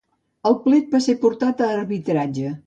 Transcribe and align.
El 0.49 0.55
plet 0.63 0.89
va 0.97 1.01
ser 1.09 1.15
portat 1.27 1.63
a 1.67 1.69
arbitratge. 1.75 2.57